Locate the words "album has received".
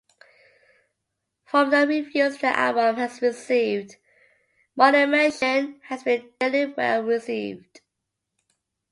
2.47-3.97